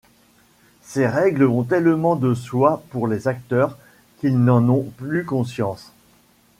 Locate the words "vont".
1.43-1.61